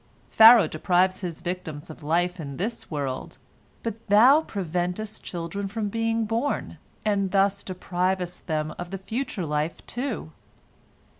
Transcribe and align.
Pharaoh 0.31 0.65
deprives 0.65 1.21
his 1.21 1.41
victims 1.41 1.91
of 1.91 2.01
life 2.01 2.39
in 2.39 2.57
this 2.57 2.89
world, 2.89 3.37
but 3.83 4.07
thou 4.07 4.41
preventest 4.41 5.21
children 5.23 5.67
from 5.67 5.89
being 5.89 6.25
born, 6.25 6.79
and 7.05 7.29
thus 7.29 7.61
thou 7.61 7.75
deprivest 7.75 8.47
them 8.47 8.73
of 8.79 8.89
the 8.89 8.97
future 8.97 9.45
life, 9.45 9.85
too. 9.85 10.31